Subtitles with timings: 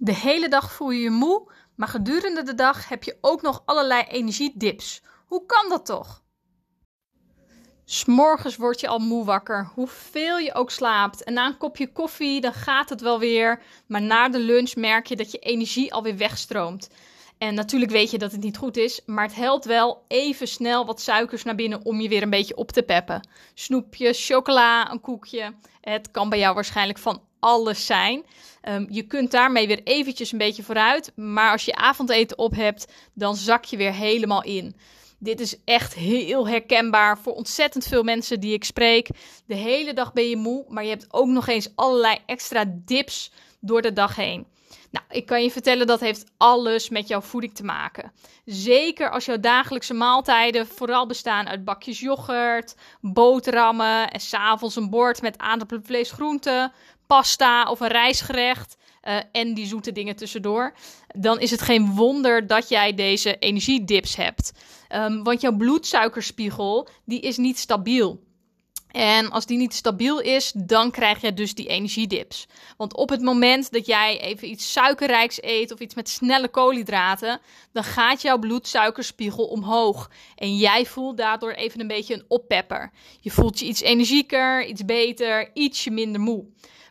[0.00, 3.62] De hele dag voel je je moe, maar gedurende de dag heb je ook nog
[3.64, 5.02] allerlei energiedips.
[5.26, 6.22] Hoe kan dat toch?
[7.84, 11.24] S'morgens word je al moe wakker, hoeveel je ook slaapt.
[11.24, 13.62] En na een kopje koffie, dan gaat het wel weer.
[13.86, 16.88] Maar na de lunch merk je dat je energie alweer wegstroomt.
[17.38, 20.86] En natuurlijk weet je dat het niet goed is, maar het helpt wel even snel
[20.86, 23.28] wat suikers naar binnen om je weer een beetje op te peppen.
[23.54, 25.54] Snoepje, chocola, een koekje.
[25.80, 28.24] Het kan bij jou waarschijnlijk van alles zijn.
[28.68, 32.92] Um, je kunt daarmee weer eventjes een beetje vooruit, maar als je avondeten op hebt,
[33.14, 34.76] dan zak je weer helemaal in.
[35.18, 39.08] Dit is echt heel herkenbaar voor ontzettend veel mensen die ik spreek.
[39.46, 43.30] De hele dag ben je moe, maar je hebt ook nog eens allerlei extra dips
[43.60, 44.46] door de dag heen.
[44.90, 48.12] Nou, ik kan je vertellen dat heeft alles met jouw voeding te maken.
[48.44, 55.22] Zeker als jouw dagelijkse maaltijden vooral bestaan uit bakjes yoghurt, boterhammen en s'avonds een bord
[55.22, 56.72] met aardappelvlees, groenten,
[57.06, 58.76] pasta of een rijstgerecht.
[59.02, 60.74] Uh, en die zoete dingen tussendoor.
[61.06, 64.52] Dan is het geen wonder dat jij deze energiedips hebt.
[64.94, 68.26] Um, want jouw bloedsuikerspiegel die is niet stabiel.
[68.88, 72.46] En als die niet stabiel is, dan krijg je dus die energiedips.
[72.76, 77.40] Want op het moment dat jij even iets suikerrijks eet of iets met snelle koolhydraten,
[77.72, 80.10] dan gaat jouw bloedsuikerspiegel omhoog.
[80.36, 82.90] En jij voelt daardoor even een beetje een oppepper.
[83.20, 86.44] Je voelt je iets energieker, iets beter, ietsje minder moe.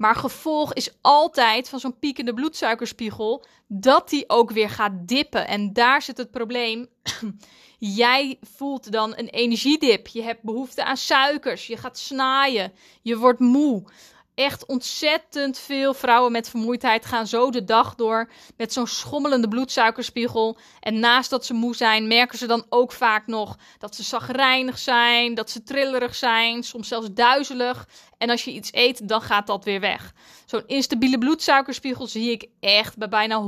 [0.00, 5.46] Maar gevolg is altijd van zo'n piekende bloedsuikerspiegel dat die ook weer gaat dippen.
[5.46, 6.88] En daar zit het probleem.
[7.78, 10.06] Jij voelt dan een energiedip.
[10.06, 11.66] Je hebt behoefte aan suikers.
[11.66, 12.72] Je gaat snaaien.
[13.02, 13.84] Je wordt moe
[14.40, 20.56] echt ontzettend veel vrouwen met vermoeidheid gaan zo de dag door met zo'n schommelende bloedsuikerspiegel.
[20.80, 24.78] En naast dat ze moe zijn, merken ze dan ook vaak nog dat ze zagrijnig
[24.78, 27.88] zijn, dat ze trillerig zijn, soms zelfs duizelig.
[28.18, 30.12] En als je iets eet, dan gaat dat weer weg.
[30.46, 33.44] Zo'n instabiele bloedsuikerspiegel zie ik echt bij bijna 100%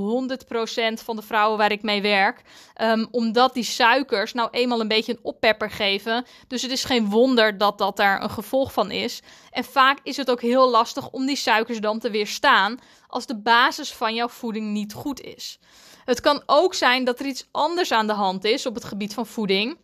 [0.95, 2.43] van de vrouwen waar ik mee werk.
[2.81, 6.25] Um, omdat die suikers nou eenmaal een beetje een oppepper geven.
[6.49, 9.23] Dus het is geen wonder dat dat daar een gevolg van is.
[9.51, 13.37] En vaak is het ook heel lastig om die suikers dan te weerstaan als de
[13.37, 15.59] basis van jouw voeding niet goed is.
[16.05, 19.15] Het kan ook zijn dat er iets anders aan de hand is op het gebied
[19.15, 19.79] van voeding.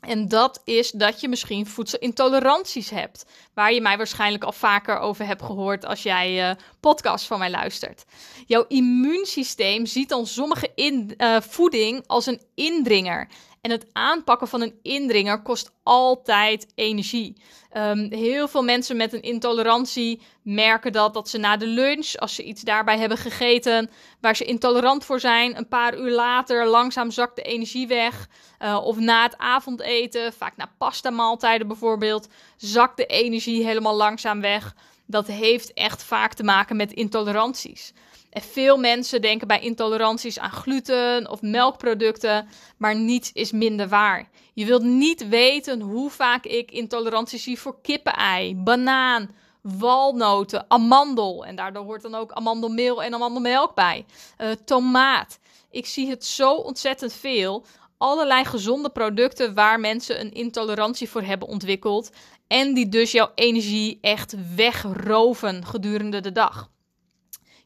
[0.00, 3.24] En dat is dat je misschien voedselintoleranties hebt.
[3.54, 7.50] Waar je mij waarschijnlijk al vaker over hebt gehoord als jij uh, podcasts van mij
[7.50, 8.04] luistert.
[8.46, 13.28] Jouw immuunsysteem ziet dan sommige in, uh, voeding als een indringer.
[13.66, 17.36] En het aanpakken van een indringer kost altijd energie.
[17.76, 22.34] Um, heel veel mensen met een intolerantie merken dat, dat ze na de lunch, als
[22.34, 23.90] ze iets daarbij hebben gegeten
[24.20, 28.28] waar ze intolerant voor zijn, een paar uur later langzaam zakt de energie weg.
[28.62, 34.40] Uh, of na het avondeten, vaak na pasta maaltijden bijvoorbeeld, zakt de energie helemaal langzaam
[34.40, 34.74] weg.
[35.06, 37.92] Dat heeft echt vaak te maken met intoleranties.
[38.36, 44.28] En veel mensen denken bij intoleranties aan gluten of melkproducten, maar niets is minder waar.
[44.54, 49.30] Je wilt niet weten hoe vaak ik intoleranties zie voor kippenei, banaan,
[49.60, 51.44] walnoten, amandel.
[51.46, 54.04] En daardoor hoort dan ook amandelmeel en amandelmelk bij.
[54.38, 55.38] Uh, tomaat.
[55.70, 57.64] Ik zie het zo ontzettend veel.
[57.98, 62.10] Allerlei gezonde producten waar mensen een intolerantie voor hebben ontwikkeld.
[62.46, 66.74] En die dus jouw energie echt wegroven gedurende de dag.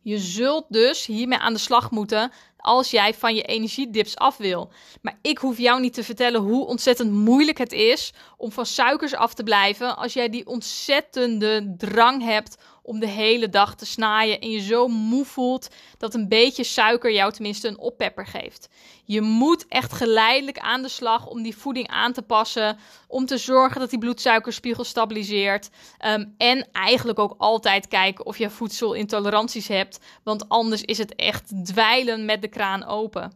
[0.03, 4.71] Je zult dus hiermee aan de slag moeten als jij van je energiedips af wil.
[5.03, 9.15] Maar ik hoef jou niet te vertellen hoe ontzettend moeilijk het is om van suikers
[9.15, 14.41] af te blijven als jij die ontzettende drang hebt om de hele dag te snaaien
[14.41, 15.69] en je zo moe voelt
[15.99, 18.69] dat een beetje suiker jou tenminste een oppepper geeft.
[19.05, 22.79] Je moet echt geleidelijk aan de slag om die voeding aan te passen,
[23.09, 25.71] om te zorgen dat die bloedsuikerspiegel stabiliseert
[26.07, 31.65] um, en eigenlijk ook altijd kijken of je voedselintoleranties hebt, want anders is het echt
[31.65, 33.33] dweilen met de kraan open.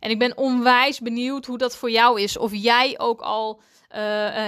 [0.00, 2.38] En ik ben onwijs benieuwd hoe dat voor jou is.
[2.38, 3.98] Of jij ook al uh,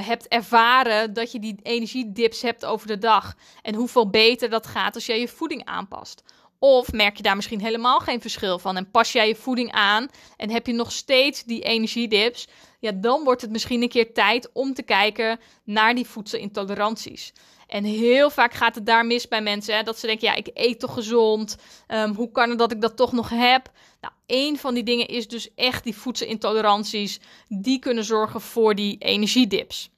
[0.06, 3.34] hebt ervaren dat je die energiedips hebt over de dag.
[3.62, 6.23] En hoeveel beter dat gaat als jij je voeding aanpast.
[6.59, 10.09] Of merk je daar misschien helemaal geen verschil van en pas jij je voeding aan
[10.37, 12.49] en heb je nog steeds die energiedips,
[12.81, 17.32] ja, dan wordt het misschien een keer tijd om te kijken naar die voedselintoleranties.
[17.67, 19.77] En heel vaak gaat het daar mis bij mensen.
[19.77, 21.56] Hè, dat ze denken, ja, ik eet toch gezond.
[21.88, 23.71] Um, hoe kan het dat ik dat toch nog heb?
[24.00, 27.21] Nou, een van die dingen is dus echt die voedselintoleranties.
[27.49, 29.91] Die kunnen zorgen voor die energiedips.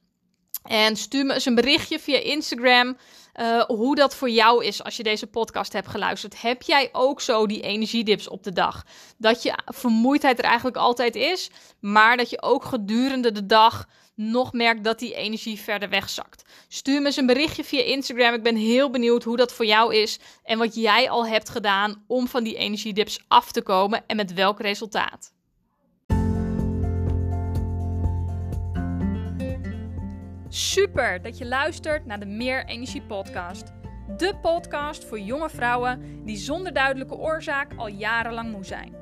[0.62, 2.96] En stuur me eens een berichtje via Instagram.
[3.40, 6.42] Uh, hoe dat voor jou is als je deze podcast hebt geluisterd.
[6.42, 8.84] Heb jij ook zo die energiedips op de dag?
[9.18, 14.52] Dat je vermoeidheid er eigenlijk altijd is, maar dat je ook gedurende de dag nog
[14.52, 16.42] merkt dat die energie verder wegzakt.
[16.68, 18.34] Stuur me eens een berichtje via Instagram.
[18.34, 22.04] Ik ben heel benieuwd hoe dat voor jou is en wat jij al hebt gedaan
[22.06, 25.32] om van die energiedips af te komen en met welk resultaat.
[30.52, 33.72] Super dat je luistert naar de Meer Energie Podcast.
[34.16, 38.94] De podcast voor jonge vrouwen die zonder duidelijke oorzaak al jarenlang moe zijn.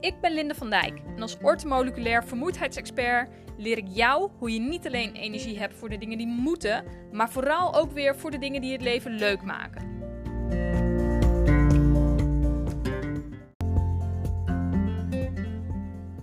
[0.00, 4.86] Ik ben Linde van Dijk en als ortomoleculair vermoeidheidsexpert leer ik jou hoe je niet
[4.86, 8.60] alleen energie hebt voor de dingen die moeten, maar vooral ook weer voor de dingen
[8.60, 9.92] die het leven leuk maken.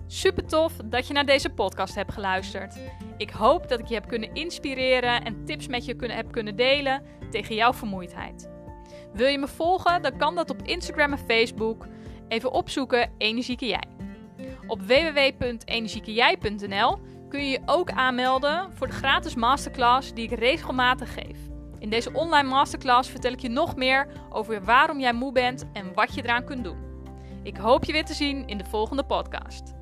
[0.06, 2.78] Super tof dat je naar deze podcast hebt geluisterd.
[3.22, 6.56] Ik hoop dat ik je heb kunnen inspireren en tips met je kunnen, heb kunnen
[6.56, 8.50] delen tegen jouw vermoeidheid.
[9.12, 10.02] Wil je me volgen?
[10.02, 11.86] Dan kan dat op Instagram en Facebook.
[12.28, 13.84] Even opzoeken Energieke Jij.
[14.66, 16.98] Op www.energiekejij.nl
[17.28, 21.38] kun je je ook aanmelden voor de gratis masterclass die ik regelmatig geef.
[21.78, 25.94] In deze online masterclass vertel ik je nog meer over waarom jij moe bent en
[25.94, 26.78] wat je eraan kunt doen.
[27.42, 29.74] Ik hoop je weer te zien in de volgende podcast.